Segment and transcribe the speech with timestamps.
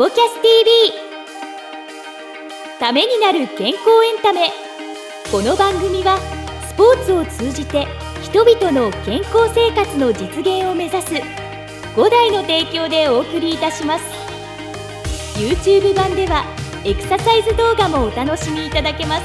[0.00, 0.94] ポキャス TV
[2.78, 4.48] ためになる健康エンタメ。
[5.30, 6.16] この番組は
[6.70, 7.86] スポーツを通じて
[8.22, 11.12] 人々の健康生活の実現を目指す
[11.96, 14.04] 5台の提供でお送りいたします。
[15.38, 16.46] YouTube 版では
[16.82, 19.22] エクササイズ動画もお楽しみいただけます。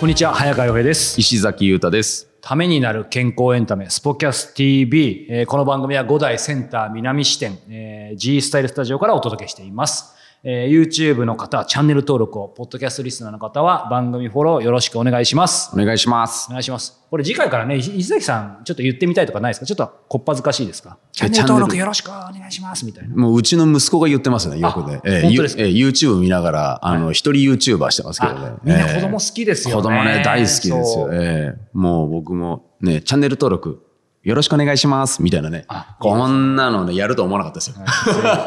[0.00, 1.20] こんにちは早川洋平です。
[1.20, 2.33] 石崎裕太です。
[2.46, 10.14] ためになる健康エンタメスポキャス TV、えーこの番組は5台センター南支店、えー G スタイルスタジオからお届けしています、
[10.46, 15.70] えー YouTube の方はチャンネル登録をポッドキャストリスナーの方は番組フォローよろしくお願いします。
[15.72, 16.48] お願いします。
[16.50, 16.50] お。
[16.50, 17.00] 願いします。
[17.10, 19.66] これ次回からね石石崎さんちょっと言ってみたいとかないですか？
[19.66, 20.98] ちょっとこっぱずかしいですか？
[21.12, 23.16] チャンネル登録よろしくお願いしますみたいな。
[23.16, 25.00] もううちの息子が言ってますね、よくね。
[25.02, 25.62] あ本当ですか？
[25.62, 28.40] ゆえ YouTube 見ながら、あの、一人 YouTuber してますけどね。
[28.40, 28.60] あ。
[28.62, 29.82] みんなええ子供好きですよね。
[29.82, 31.08] 子供ね、大好きですよ。
[31.10, 33.82] ええもう僕もね、チャンネル登録、
[34.24, 35.66] よろしくお願いします、みたいなね。
[35.68, 35.96] あ。
[36.00, 37.76] こんなのね、やると思わなかったですよ。
[37.78, 37.84] ま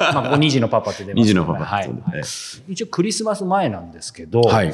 [0.09, 1.65] あ、ここ2児のパパって出ます2児のパパ。
[1.65, 1.97] はい、はい。
[2.15, 2.21] え
[2.67, 4.73] 一応クリスマス前なんですけど、はい。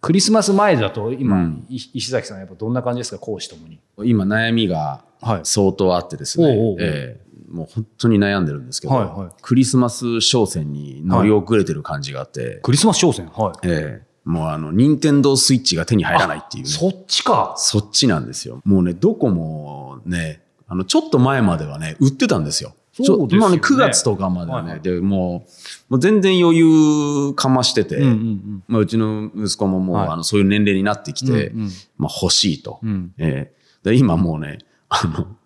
[0.00, 1.66] クリスマス前だと今、うん。
[1.68, 3.80] い石崎さんやっぱどんな感じですか講師ともに？
[4.04, 5.40] 今悩みがはい。
[5.42, 6.46] 相当あってですね。
[6.46, 6.76] おうおうおう。
[6.78, 7.28] ええ。
[7.50, 9.30] もう本当に悩んでるんですけど、はいはい。
[9.42, 13.26] クリスマス商戦に乗り遅れてる感じがあって、クリスマス商戦？
[13.26, 13.66] はい。
[13.66, 14.08] ええ。
[14.24, 16.68] もうあの、任天堂スイッチが手に入らないっていうね。
[16.68, 17.54] そっちか。
[17.56, 18.60] そっちなんですよ。
[18.66, 22.74] もうね、どこもね、あの、ちょっと前まではね、売ってたんですよ。
[22.92, 23.28] そうですよね。
[23.30, 24.82] ちょまあね、9月とかまではね、はいはい。
[24.82, 25.46] で、も
[25.88, 30.08] う、もう全然余裕かましてて、うんうんまあ、うちの息子ももう、はい。
[30.08, 31.70] あの、そういう年齢になってきて、うんうん。
[31.96, 32.80] まあ、欲しいと。
[32.82, 33.12] うん。
[33.18, 33.58] ええ。
[33.84, 35.37] で今もうね、あの、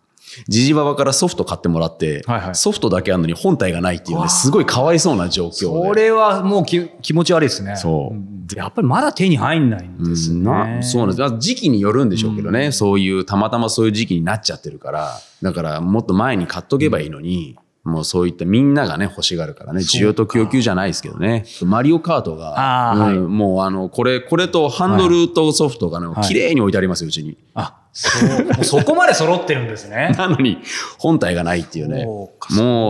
[0.49, 2.55] ジジババからソフト買ってもらって、はいはい。
[2.55, 5.89] ソフトだけあるのに本体がないっていうね、すごいかわいそうな状況で。
[5.89, 7.77] それはもうき気持ち悪いですね。
[7.77, 8.15] そう。
[8.15, 8.19] ん。
[8.19, 11.25] んやっぱりまだ手に入んないんですね、うんなそうなんです。
[11.25, 21.45] あ時期によるんでしょうけどね、そういう、たまたまそういう時期になっちゃってるから、だからもっと前に買っとけばいいのに、もうそういったみんながね、欲しがるからね、需要と供給じゃないですけどね。
[21.65, 27.37] マリオカートが、あーはいうんもうあの、これ、これとハンドルとソフトがね、はい綺麗に置いてありますよ、うちに。
[27.55, 28.09] あそ
[28.61, 30.59] うそこまで揃ってるんですね なのに、
[30.99, 32.05] 本体がないっていうね。
[32.05, 32.31] も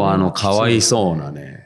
[0.04, 1.61] う、あの、かわいそうなね。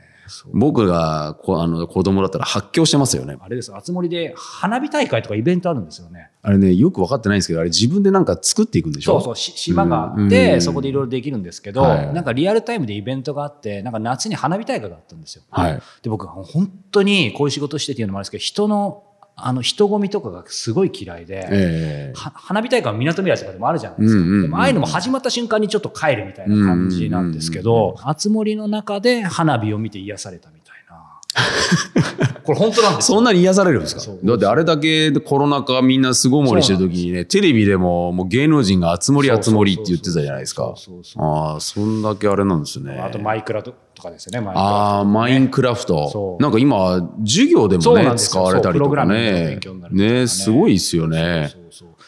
[0.52, 3.36] 僕がこあの子供だったら発狂してますよね。
[3.40, 9.14] あれです熱森で花火大会とかイベントあるんですよねあれね、よく分かってないんですけど、あれ自分でなんか作っていくんでしょ？
[9.14, 15.42] そうそうし島があって、うんそこでいろいろできるんですけど、はいなんかリアルタイムでイベントがあってなんか夏に花火大会があったんですよ。
[15.50, 15.80] はい。
[16.02, 19.02] で僕本当にこういう仕事してっていうのもあるんですけど人の
[19.38, 22.12] あの人混みとかがすごい嫌いで、ええ。
[22.16, 30.96] は花火大会はみなとみらいとかでもあるじゃないですか、うんうんうんでもああいうのも始まった瞬間にちょっと帰るみたいな感じなんですけど熱森の中で花火を見て癒されたみたいな。
[32.46, 33.16] これ本当なんですよ。
[33.16, 34.00] そんなに癒されるんですか？
[34.24, 40.74] だってあれだけでコロナ禍みんな巣ごもりしてる時にね、テレビでももう芸能人が集まり集まりって言ってたじゃないですか。
[41.16, 42.98] ああ、そんだけあれなんですね。
[42.98, 43.74] あとマイクラと
[44.06, 46.36] かですよねああ、マインクラフそト。
[46.38, 46.42] う。
[46.42, 49.58] なんか今、授業でもね、使われたりとかね。
[49.90, 50.20] ね。
[50.20, 51.50] ね、すごいですよね。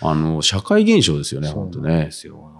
[0.00, 2.10] あの、社会現象ですよね、本当ね。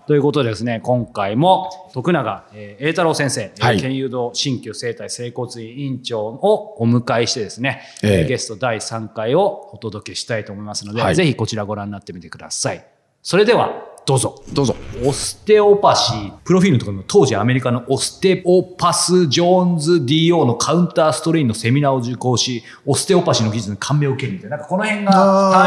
[0.07, 3.81] ということでですね、今回も徳永えー栄太郎先生、えーはい。
[3.81, 8.21] 県誘導鍼灸生態整骨院院長をお迎えしてですね、ええ。
[8.21, 11.15] えーゲスト第3回をお届けしたいと思いますので、はい。
[11.15, 12.85] ぜひこちらご覧になってみてください。
[13.23, 13.71] それでは
[14.07, 14.43] どうぞ。
[14.55, 14.75] どうぞ。
[15.05, 25.19] オステオパシー、プロフィールのところにも当時アメリカのオステオパス・ジョーンズ DO のカウンターストレインのセミナーを受講し、オステオパシーの技術に感銘を受けるみたいな、なんかこの辺がタ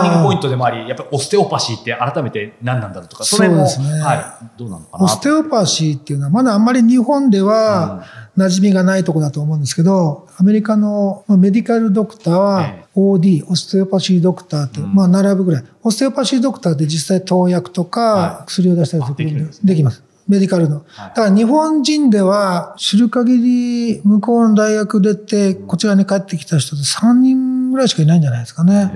[0.02, 8.03] ーニングポイントでもあり、やっぱりオステオパシーって改めて何なんだろうとか、その辺も、そうですねはい、どうなのかなオステオパシーっていうのはまだあんまり日本では
[8.38, 15.63] 馴染みがないところだと思うんですけど、アメリカのまあメディカルドクターはえ OD、オステオパシードクターって、まあ並ぶぐらい。
[15.84, 20.03] オステオパシードクターって実際投薬とはか薬を出したりするあできるんですねできます。
[20.27, 20.77] メディカルの。
[20.77, 28.91] はいだから日本人では知る限り向こうの大学出てこちらに帰ってきた人って3人ぐらいしかいないんじゃないですかね。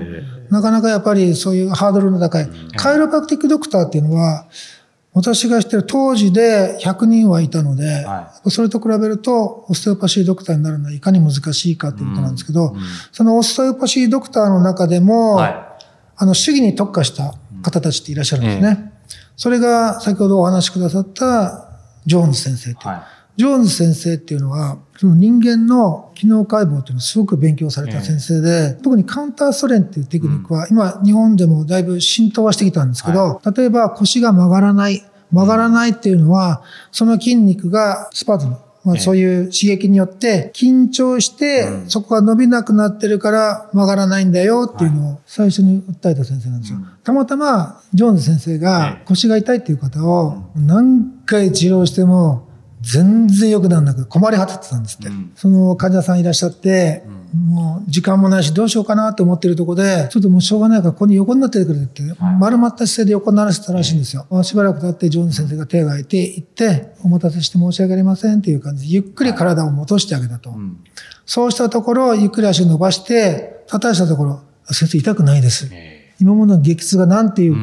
[0.50, 2.48] なかなかやっぱりそういうハードルの高い。
[2.76, 4.46] カイロパクティックドクターっていうのは、
[5.12, 12.76] 私が知ってる当時で100人はいたので、はそれと比べると、オステオパシードクターになるのはいかに難しいかということなんですけど、
[13.12, 15.78] そのオステオパシードクターの中でも、は
[16.16, 18.92] あの、主義に特化した方たちっていらっしゃるんですね。
[19.36, 35.04] それが先ほどお話しくださったジョーンズ先生っていうはいジョーンズ先生っていうのは、その人間の機能解剖っていうのをすごく勉強された先生で、特にカウンターストレンっていうテクニックは、今日本でもだいぶ浸透はしてきたんですけど、例えば腰が曲がらない。
[35.32, 36.62] 曲がらないっていうのは、
[36.92, 38.56] その筋肉がスパズム。
[38.86, 46.78] まあ、そういう刺激によって緊張して、そこが伸びなくなってるから曲がらないんだよっていうのを最初に訴えた先生なんですよ。
[47.02, 52.45] たまたまジョーンズ先生が腰が痛いっていう方を何回治療しても
[52.86, 55.08] 全然良くならなく困り果ててたんですって。
[55.08, 57.02] うんその患者さんいらっしゃって、
[57.34, 62.02] もう時間もないしどうしようかなと思ってるところで、ちょっともうしょうがないからここに横になっててくれって、
[62.38, 64.26] 丸まった姿勢で横にならせたらしいんですよ。
[64.44, 70.50] しばらく経ってジョーンズ先生が手が空いて行って、お待たせして申し訳ありませんっていう感じで、ゆっくり体を戻してあげたと。
[70.50, 70.78] うん
[71.28, 75.68] そうしたところ、ゆっくり足を伸ばして、叩いたところ、先生痛くないです。
[75.72, 77.56] え今までの激痛がなんていう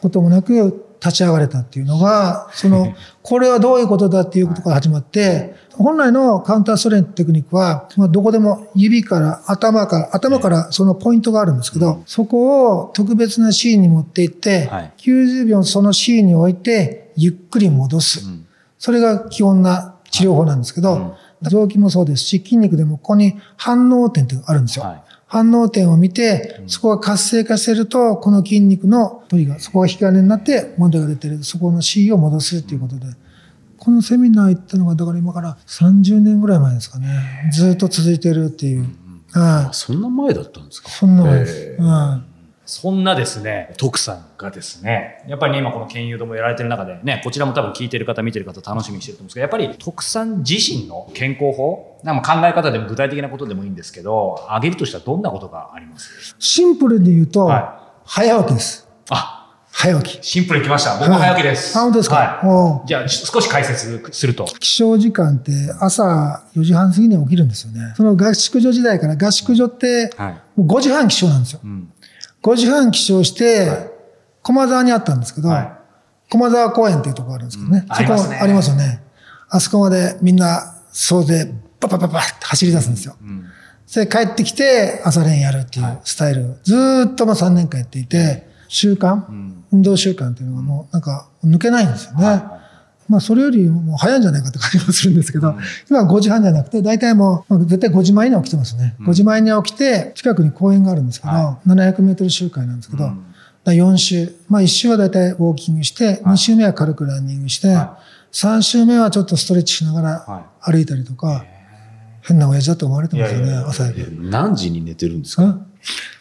[0.00, 14.92] こともなく立ち上がれたっていうのが、その、 これはどういうことだっていうことから始まって、本来のカウンターストレンテクニックは、まあ、どこでも指から頭から、頭からそのポイントがあるんですけど、そこを特別なシーンに持っていって、はい。
[14.98, 18.24] 90秒そのシーンに置いて、ゆっくり戻す。
[18.28, 18.46] ん。
[18.78, 25.02] それが基本な治療法なんですけど、臓器もそうですし、筋肉でもここに反応点ってあるんですよ。
[25.32, 33.06] はい反応点を見て、そこが活性化してると、この筋肉のトリガー、そこが引き金になって問題が出てる、そこの C を戻すっていうことで、
[33.78, 37.08] このセミナー行ったのが、だから今から30年ぐらい前ですかね。
[37.50, 38.82] ずっと続いてるっていう。
[38.82, 38.90] はい。
[39.68, 40.90] あそんな前だったんですか？
[40.90, 41.76] そんな前です。
[41.78, 42.24] うん
[42.64, 56.36] そんなですね、徳さんがですね、やっぱりね、今この研究ともやられてる中でね、こちらも多分聞いてる方、見てる方楽しみにしてると思うんですけど、やっぱり徳さん自身の健康法、なんか考え方でも具体的なことでもいいんですけど、挙げるとしたらどんなことがあります？
[56.38, 58.88] シンプルで言うと、は早起きです。
[59.10, 59.38] あ、
[59.72, 60.24] 早起き。
[60.24, 60.98] シンプルに来ました。
[60.98, 61.76] 僕も早起きです。
[61.76, 62.16] はいあ本当ですか？
[62.16, 64.44] はいじゃあ、少し解説すると。
[64.60, 67.94] 起床時間って朝4時半過ぎに起きるんですよね。
[67.96, 70.60] その合宿所時代から合宿所ってはい。
[70.60, 71.60] もう5時半起床なんですよ。
[71.64, 71.91] うん。
[72.42, 73.90] 5時半起床して、
[74.42, 75.72] 駒沢にあったんですけど、はい
[76.32, 77.84] 駒沢公園っていうところがあるんですけどね。
[77.86, 79.02] うんそこありますねありますよね。
[79.50, 83.16] あそこまでみんな総勢パパパパって走り出すんですよ。
[83.20, 83.44] うん。
[83.86, 92.42] それで帰ってきて朝練やるっていうスタイルをずーっとまあ3年間やっていて、習慣、ん運動習慣っていうのがもうなんか抜けないんですよね。
[93.02, 95.54] はまあそれよりも早いんじゃないかって感じもするんですけど、
[95.90, 98.96] 今は5時半じゃなくて、大体もうまあ絶対5時前に起きてますね。
[99.00, 103.24] 5時前に起きて、近くに公園があるんですけど、は700メートル周回なんですけど、うん。
[103.64, 104.34] だ4周。
[104.48, 107.98] まあ1周は大体ウォーキングして、2周目は軽くランニングして、は
[108.32, 111.44] 3周目はちょっとストレッチしながらは歩いたりとか、
[112.22, 114.06] 変な親父だと思われてますよね、いやいやいや朝焼け。
[114.20, 115.42] 何時に寝てるんですか？
[115.42, 115.66] うん。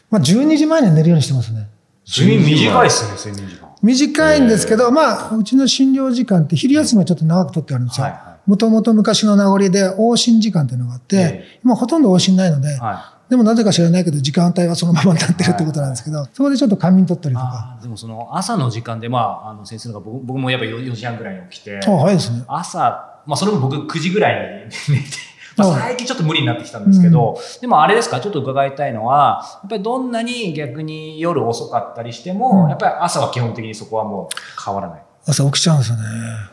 [0.10, 1.70] まあ12時前には寝るようにしてますね。
[2.06, 3.61] 睡眠短いですね、睡眠時間。
[3.82, 8.08] 短いんですけど、まあ、うちの診療時間って昼休みはちょっと長くとってあるんですよ。
[8.46, 17.80] もともと昔の名残で往診時間っていうのがあってえ、今ほとんど往診ないので、はでもなぜか知らないけど時間帯はそのままになってるってことなんですけど、そこでちょっと仮眠取ったりとか。
[17.82, 22.44] でもその朝の時間で、まあ、あの先生のが僕僕もやっぱ 4, 時半ぐらいに起きて、あ、早いですね。
[22.48, 25.08] 朝、まあ、それも僕9時ぐらいに寝て、
[25.58, 25.80] まあ、はい。
[25.82, 32.70] 最近ちょっと無理になってきたんですけど、でもあれですか、ちょっと伺いたいのは、やっぱりどんなに逆に夜遅かったりしても、うん。
[32.70, 35.04] やっぱり朝は基本的にそこはもう変わらない。
[35.26, 36.04] 朝起きちゃうんですよね。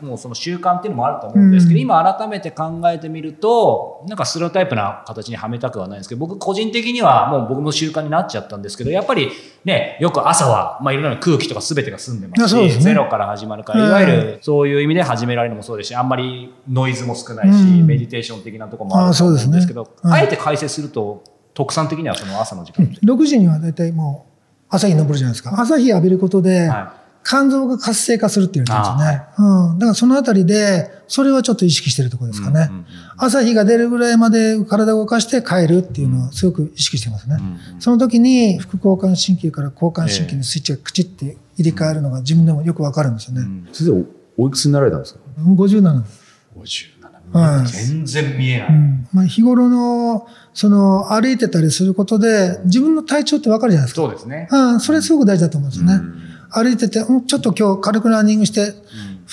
[0.01, 1.81] もうその習慣っていうのもあると思うんですけど、うん。
[1.81, 9.31] 今改めて考えてみると、なんかステレオタイプな形にはめたくはないんですけど、僕個人的にはもう僕も習慣になっちゃったんですけど、やっぱり
[9.65, 12.83] ね、よく朝は、まあいろんな空気とか全てが済んでますし、すね。
[12.83, 17.87] ゼロから始まるから、いわゆるそういう意味で始められるのもそうですし、あんまりノイズも少ないし、うん。
[17.87, 19.91] メディテーション的なところもあると思うんですけど、あね。
[20.03, 20.13] うん。
[20.13, 21.23] あえて解説すると、
[21.55, 22.95] 特産的にはその朝の時間って。
[22.97, 24.29] 6時には大体もう
[24.69, 25.59] 朝日昇るじゃないですか。
[25.59, 26.98] 朝日浴びることで、は
[27.29, 29.69] 肝臓が活性化するって言われてるんですよね。
[29.71, 29.79] うん。
[29.79, 32.71] だからそのあたりで、それはちょっと意識してるところですかね。
[33.17, 37.37] 朝日が出るぐらいまで体を動かして帰るっていうのをすごく意識してますね。
[37.39, 43.41] うんその時に副交感神経から交感神経のスイッチがクチって入れ替えるのが自分でもよくわかるんですよね。
[43.71, 46.21] 先生おおいくつになられたんですか？57です。
[46.57, 47.67] 57はい。
[47.67, 48.69] 全然見えない。
[48.69, 54.01] うんまあ、日頃の、その、歩いてたりすることで、自分の体調ってわかるじゃないですか。
[54.01, 54.47] そうですね。
[54.51, 56.28] うん、それすごく大事だと思うんですよね。
[56.51, 58.73] 歩いてて、うんちょっと今日軽くランニングして、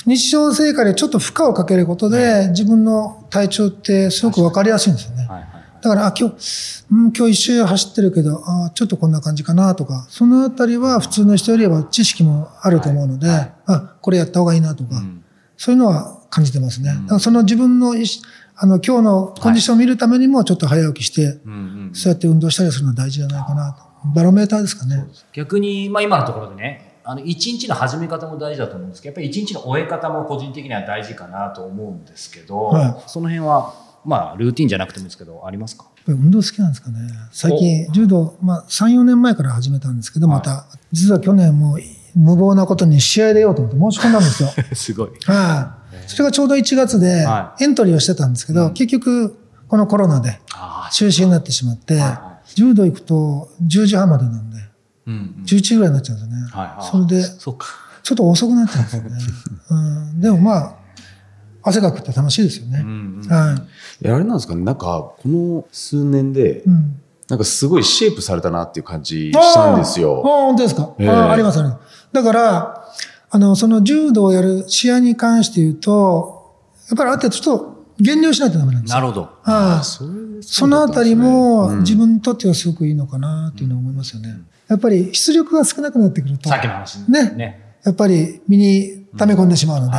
[0.06, 5.26] 日常生活でちょっと負荷をかけることで、自分の体調ってすごくわかりやすいんですよね。
[5.26, 5.50] はいはい。
[5.82, 13.28] だから、あ、今日、うん、今日一周走ってるけど、あちょっとこんな感じかなとか、そのあたりは普通の人よりは知識もあると思うので、
[13.66, 15.24] あ、これやった方がいいなとか、ん
[15.56, 16.90] そういうのは感じてますね。
[16.90, 17.94] だからその自分の
[18.58, 23.86] あの、今日のコンディションを見るためにもちょっと早起きして、うんうんそうやって運動したりするのは大事じゃないかなと。
[24.14, 25.04] バロメーターですかね。
[25.32, 32.94] 逆に、まあ、今のところでねあの一日の始め方も大事だと思うんですけどやっぱり一日の終え方も個人的には大事かなと思うんですけど、はい。
[33.06, 35.84] その辺はまあルーティンじゃなくてもいいですけどありますか？
[36.08, 36.98] 運動好きなんですかね。
[37.32, 41.78] 最近、柔道、まあ、3、4年前から始めたんですけど、また、実は去年も
[42.14, 44.48] 無謀なことに試合出ようと思って申し込んだんですよ。
[44.72, 45.10] すごい。
[45.24, 45.96] はい。
[46.06, 49.36] それがちょうど1月ではエントリーをしてたんですけど、結局、
[49.66, 54.58] このコロナであ中止になってしまっては、柔道行くと10時半までなんで、
[55.06, 56.50] うんうん11時ぐらいになっちゃうんですよね。
[56.52, 57.52] はいはいそれで、ちょ
[58.14, 59.10] っと遅くなっちゃうんですよね。
[59.70, 59.74] う
[60.16, 60.74] ん、でもまあ、
[61.62, 62.80] 汗かくって楽しいですよね。
[62.82, 63.54] うんうんは
[64.02, 70.22] いやあれなんですかねなんかこの数年で、うんなんかすごいシェイプされたなっていう感じしたんですああよ。
[70.22, 72.08] 本当ですか、ええああありますあります。
[72.12, 72.84] だから、
[73.30, 76.54] あの、その柔道をやる試合に関して言うと、
[76.88, 79.00] やっぱりある程度ちょっと減量しないとダメなんですよ。
[79.00, 79.28] なるほど。
[79.42, 80.10] はいそれ
[80.42, 84.36] そのあたりもうん自分にとってはすごくいいのかなっていうのは思いますよね。
[84.68, 87.30] やっぱり出力が少なくなってくると、さっきの話ね。
[87.30, 87.76] ね。
[87.84, 89.96] やっぱり身に溜め込んでしまうので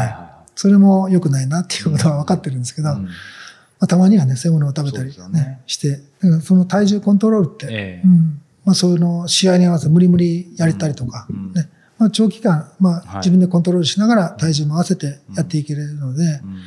[0.55, 3.03] それも良くないなっていうことは分かってるんですけど、うん。
[3.05, 3.11] ま
[3.81, 8.07] あ、たまにはね、そういうものを食べたり、ねね、して、だからその体重コントロールって、ええ。
[8.07, 8.41] うん。
[8.65, 11.53] まあ、そういうのを試合に合わせて無理無理やれたりとか、うん。
[11.53, 11.69] ね。
[11.99, 13.01] まあ、長期間、まはい。
[13.07, 16.57] あ、自分でコントロールしながら体重も合わせてやっていけれるので、うん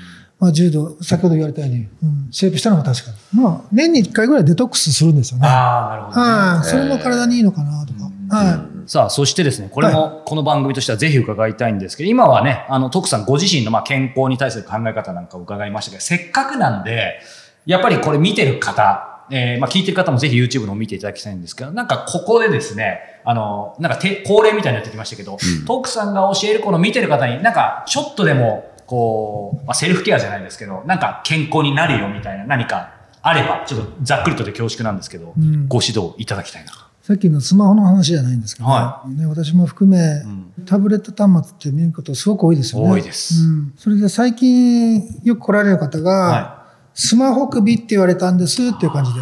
[0.40, 3.42] まあ、柔道、先ほど言われたように、うん、シェイプしたのも確かに。
[3.42, 5.46] まあ、年に1回ぐらいデトックスするんですよね。
[5.46, 6.22] ああ、なるほどね。
[6.22, 8.10] はい、それも体にいいのかなとか。
[8.34, 8.88] はい。
[8.90, 17.20] さあ、そしてですね、これもこの番組としてはぜひ伺いたいんですけど、今はね、あの、徳さんご自身のまあ健康に対する考え方なんかを伺いましたけど、せっかくなんで、
[17.66, 32.92] やっぱりこれ見てる方、えーまあ聞いてる方もぜひ YouTube のを見ていただきたいんですけど、なんかここでですね、あの、なんかて恒例みたいになってきましたけど、徳さんが教えるこの見てる方になんかちょっとでも、こう、まあ、セルフケアじゃないですけど、なんか健康になるよみたいな何か
[33.22, 36.72] あれば、ちょっとざっくりとで恐縮なんですけど、うんご指導いただきたいな。
[37.02, 42.90] さっきのスマホの話じゃないんですけど、はね、私も含め、んタブレット端末って見ることすごく多いですよね。
[42.90, 49.20] 多いですうん、それで最近よく来られる方が、はスマホ首って言われたんですっていう感じで。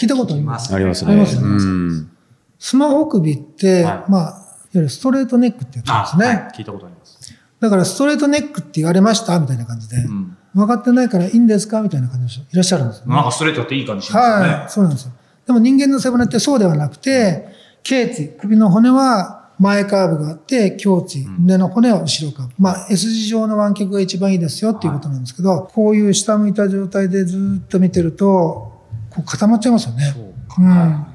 [0.00, 0.74] 聞いたことあります？
[0.74, 1.12] ありますね。
[1.12, 2.10] ありますねうん
[2.58, 4.34] スマホ首って、はいまあ、いわ
[4.74, 6.26] ゆるストレートネックってやつあですね。
[6.26, 7.18] はい聞いたことあります。
[7.60, 13.14] だからストレートネックって言われましたみたいな感じで、ん分かってないからいいんですかみたいな感じの人いらっしゃるんですよね。
[13.14, 14.54] なんかストレートっていい感じしますよね。
[14.54, 15.12] はい、そうなんですよ。
[15.46, 17.48] でも人間の背骨ってそうではなくて、
[17.82, 22.54] 頸椎、首の骨は前カーブがあって、胸椎、胸の骨は後ろカーブ。
[22.58, 28.72] まあ、S 字状の湾曲が一番いいですよっていうことなんですけど、こういう下向いた状態でずっと見てると、
[29.10, 30.14] こう固まっちゃいますよね。
[30.58, 31.06] うん。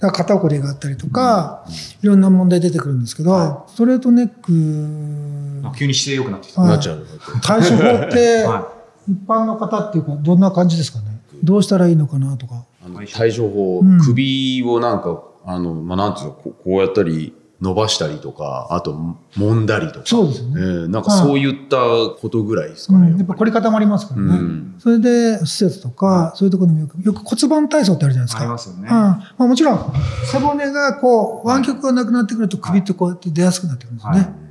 [0.00, 1.66] だから肩こりがあったりとか、
[2.02, 6.62] いろんな問題出てくるんですけど、ストレートネック、急に姿勢良くなってきた。
[6.62, 7.06] はいなっちゃう。
[7.42, 8.72] 対処法っては、
[9.06, 11.20] 一般の方っていうか、どんな感じですかね？
[11.44, 12.64] どうしたらいいのかなとか。
[12.82, 18.98] あの対処法、うん首をなんか、あの、まあ、なんていうの、こうこうやったり、伸ばしたりとか、あと、
[19.36, 20.06] 揉んだりとか。
[20.06, 21.76] そうですよねえーなんかそういった
[22.20, 23.10] ことぐらいですかね。
[23.10, 24.26] うん、やっぱ凝り固まりますからね。
[24.28, 28.42] うんそれで施設とか、そういうところにもよく、よく骨盤体操ってあるじゃないですか。
[28.42, 29.92] ありますよねうんまあ、もちろん、
[30.24, 34.18] 背骨がこう、湾曲がなくなってくると首ってこうやって出やすくなってくるんですよね。
[34.20, 34.50] はい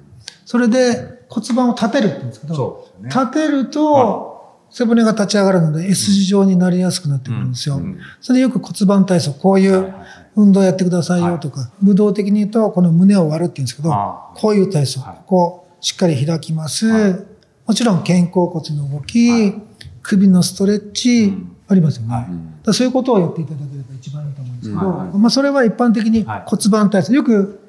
[0.49, 4.28] それで骨盤を立てるって言うんですけど、ね立てると、
[4.71, 7.81] 背骨が立ち上がるので S 字状になりやすくなってくるんですよ。
[8.21, 9.93] それでよく骨盤体操、こういう
[10.35, 15.17] 運動やってくださいよとか、武道的に言うと、この胸を割るって言うんですけどあ、こういう体操、はい。
[15.25, 17.25] こう、しっかり開きます。
[17.65, 19.53] もちろん肩甲骨の動き、
[20.01, 21.33] 首のストレッチ、
[21.67, 22.27] ありますよね。
[22.63, 26.43] だそういうことをやっていただければ一番いいと思うんですけど、はいまあそれは一般的にはい。
[26.45, 27.13] 骨盤体操。
[27.13, 27.59] よく、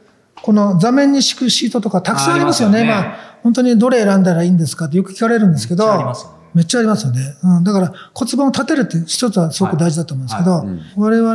[0.42, 2.78] この座面に敷くシートとかたくさんありますよね。
[2.78, 3.08] ありますよね。
[3.10, 5.84] まあ、本当にどれ選んだらいいんですかってよく聞かれるんですけど、
[6.54, 7.20] めっちゃありますよね。
[7.42, 10.66] うん、だから骨盤を立てるって一つはすごく大事だと思うんですけど、はい
[10.96, 11.34] 我々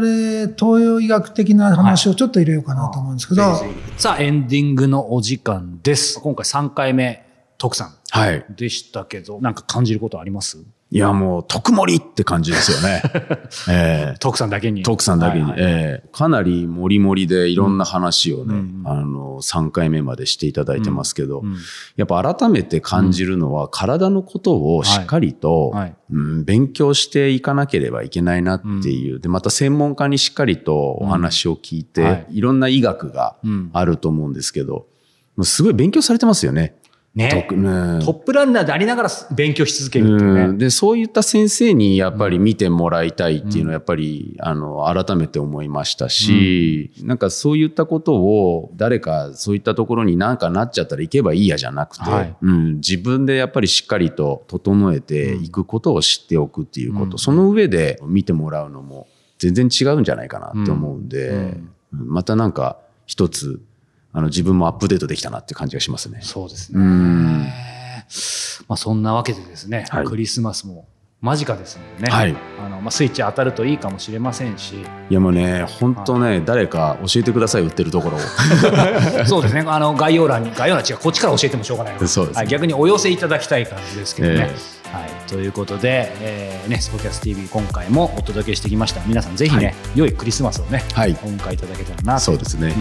[0.57, 6.19] 東洋医学的な話をちょっと入れようかなと思うんですけど、ぜひぜひさあ、エンディングのお時間です。
[6.19, 7.25] 今回3回目、
[7.57, 8.45] 徳さんはい。
[8.49, 10.57] でしたけど、なんか感じることあります？
[10.91, 13.01] いや、もう、特盛りって感じですよね。
[13.67, 14.17] ええ。
[14.19, 14.83] 徳さんだけに。
[14.83, 16.09] 徳さんだけに、はいはいええ。
[16.11, 21.55] かなりもりもりでいろんな話をね、うんあの、3回目までしていただいてますけど、うん
[21.95, 25.81] やっぱ改めて感じるのは、体のことをしっかりと、はい。
[25.81, 25.95] はい。
[26.11, 32.25] うん、勉強していかなければいけないなっていう、で、また専門家にしっかりとお話を聞いて、うんはい。
[32.29, 33.69] い、ろんな医学がうん。
[33.73, 34.85] あると思うんですけど、
[35.41, 36.75] すごい勉強されてますよね。
[37.15, 37.29] ね。
[37.29, 40.41] トップランナーでありながら勉強し続けるっていうね。
[40.41, 40.57] うん。
[40.57, 52.35] でそういった先生にやっぱり見てもらいたいっていうのはやっぱり、あの改めて思いましたし、なんかそういったことを誰かそういったところになんかなっちゃったら行けばいいやじゃなくて、はい。
[52.41, 59.07] うん、自分でやっぱりしっかりと整えていくことを知っておくっていうこと、その上で見てもらうのも
[59.37, 61.55] 全然違うんじゃないかなって思うんで、
[61.91, 63.61] またなんか一つ
[64.15, 66.19] あの自分もアップデートできたなっていう感じがしますね。
[66.21, 66.79] そうですね。
[66.79, 67.39] うん。
[68.67, 70.05] まあそんなわけでですね、はい。
[70.05, 70.87] クリスマスも
[71.19, 72.35] 間近ですのでね、はい。
[72.63, 74.75] あのまあ、スイッチ当たるといいかもしれませんし、
[75.09, 78.19] いやもうね、本当ね、誰か教えてください、売ってるところを。
[79.27, 82.07] そうですね、あの概要欄に、概要欄違う、こっちから教えてもしょうがない。
[82.07, 82.39] そうですね。
[82.39, 84.53] はい、逆にお寄せいただきたい感じですけどね。
[84.53, 89.01] えはい、ということで、えーね、スポキャス TV 今回もお届けしてきました。
[89.05, 89.75] 皆さんぜひね、はい。
[89.95, 91.11] 良いクリスマスをね、はい。
[91.11, 92.73] お迎えいただけたらなとそうですね。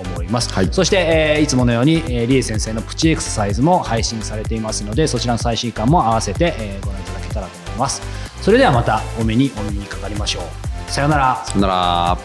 [0.00, 0.68] うん、思います、はい。
[0.72, 8.02] そして、えーいつものように、えー、リエ先生のプチエクササイズも配信されていますのでそちらの最新刊も合わせて、えーご覧いただけたらと思います。
[8.42, 10.90] それではまたお目にお耳にかかりましょう。
[10.90, 11.44] さようなら。
[11.46, 12.18] さよなら。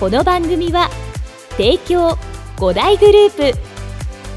[0.00, 0.90] この番組は
[1.50, 2.18] 提供
[2.56, 3.58] 5大グループ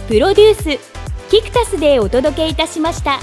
[0.08, 0.95] プロデュース
[1.36, 3.20] キクタスでお届けいたしました。